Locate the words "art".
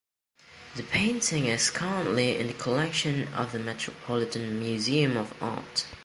5.43-5.85